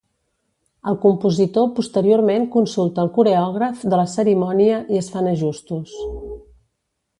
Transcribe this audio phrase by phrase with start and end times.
[0.91, 5.97] El compositor posteriorment consulta al coreògraf de la cerimònia i es fan ajustos.